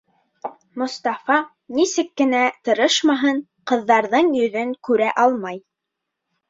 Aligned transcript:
Мостафа, 0.81 1.35
нисек 1.79 2.09
кенә 2.21 2.41
тырышмаһын, 2.69 3.41
ҡыҙҙарҙың 3.73 4.35
йөҙөн 4.43 4.77
күрә 4.89 5.17
алмай! 5.29 5.67